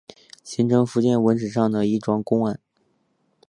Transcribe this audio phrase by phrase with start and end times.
[0.43, 2.59] 形成福建文史上的一桩公案。